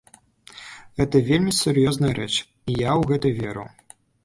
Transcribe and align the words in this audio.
Гэта 1.01 1.21
вельмі 1.27 1.53
сур'ёзная 1.61 2.11
рэч, 2.21 2.31
і 2.33 2.71
я 2.89 2.99
ў 3.03 3.07
гэта 3.09 3.27
веру. 3.45 3.71